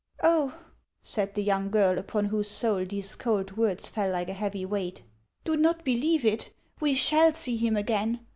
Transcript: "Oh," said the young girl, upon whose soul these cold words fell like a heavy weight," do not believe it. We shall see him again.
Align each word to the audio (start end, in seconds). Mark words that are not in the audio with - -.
"Oh," 0.23 0.55
said 1.03 1.35
the 1.35 1.43
young 1.43 1.69
girl, 1.69 1.99
upon 1.99 2.25
whose 2.25 2.49
soul 2.49 2.85
these 2.87 3.15
cold 3.15 3.55
words 3.55 3.87
fell 3.87 4.09
like 4.09 4.29
a 4.29 4.33
heavy 4.33 4.65
weight," 4.65 5.03
do 5.45 5.55
not 5.55 5.85
believe 5.85 6.25
it. 6.25 6.51
We 6.79 6.95
shall 6.95 7.33
see 7.33 7.55
him 7.55 7.77
again. 7.77 8.21